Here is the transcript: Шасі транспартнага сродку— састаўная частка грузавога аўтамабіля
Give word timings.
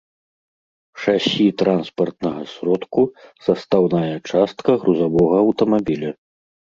Шасі 1.01 1.43
транспартнага 1.61 2.41
сродку— 2.53 3.01
састаўная 3.45 4.15
частка 4.31 4.69
грузавога 4.85 5.35
аўтамабіля 5.43 6.11